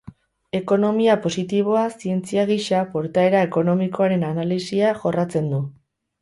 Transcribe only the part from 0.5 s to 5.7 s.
Ekonomia positiboa zientzia gisa, portaera ekonomikoaren analisia jorratzen du.